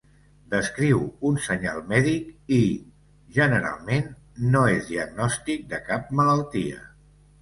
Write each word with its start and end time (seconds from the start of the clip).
Descriu 0.51 1.01
un 1.31 1.35
senyal 1.47 1.81
mèdic 1.91 2.31
i, 2.57 2.59
generalment, 3.37 4.09
no 4.57 4.65
és 4.79 4.89
diagnòstic 4.91 5.69
de 5.75 5.83
cap 5.91 6.11
malaltia. 6.23 6.81